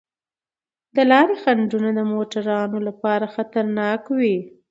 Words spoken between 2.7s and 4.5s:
لپاره خطرناک وي.